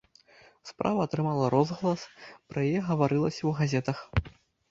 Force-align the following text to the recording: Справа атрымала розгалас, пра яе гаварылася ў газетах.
Справа 0.69 1.01
атрымала 1.09 1.49
розгалас, 1.55 2.05
пра 2.53 2.59
яе 2.69 2.81
гаварылася 2.89 3.39
ў 3.49 3.51
газетах. 3.59 3.99